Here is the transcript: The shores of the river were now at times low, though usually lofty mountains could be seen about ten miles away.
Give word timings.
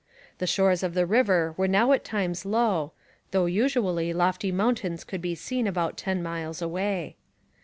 The 0.39 0.47
shores 0.47 0.81
of 0.81 0.95
the 0.95 1.05
river 1.05 1.53
were 1.57 1.67
now 1.67 1.91
at 1.91 2.03
times 2.03 2.43
low, 2.43 2.91
though 3.29 3.45
usually 3.45 4.13
lofty 4.13 4.51
mountains 4.51 5.03
could 5.03 5.21
be 5.21 5.35
seen 5.35 5.67
about 5.67 5.95
ten 5.95 6.23
miles 6.23 6.59
away. 6.59 7.17